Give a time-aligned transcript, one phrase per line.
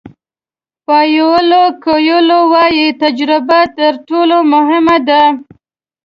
[0.85, 5.23] پاویلو کویلو وایي تجربه تر ټولو مهمه ده.